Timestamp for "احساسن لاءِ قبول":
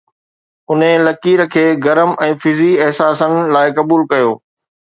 2.87-4.11